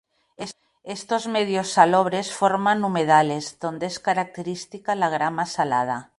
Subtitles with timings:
[0.97, 6.09] Estos medios salobres forman humedales, donde es característica la grama salada.